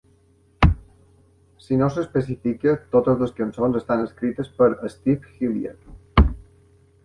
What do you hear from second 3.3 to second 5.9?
cançons estan escrites per Steve Hillier.